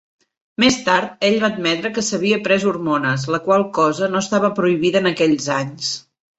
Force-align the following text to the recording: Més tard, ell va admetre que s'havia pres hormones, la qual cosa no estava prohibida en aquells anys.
Més 0.61 0.77
tard, 0.87 1.11
ell 1.29 1.37
va 1.43 1.49
admetre 1.55 1.91
que 1.99 2.03
s'havia 2.07 2.41
pres 2.49 2.67
hormones, 2.73 3.27
la 3.37 3.43
qual 3.47 3.69
cosa 3.81 4.11
no 4.17 4.25
estava 4.25 4.53
prohibida 4.61 5.05
en 5.07 5.15
aquells 5.15 5.55
anys. 5.63 5.97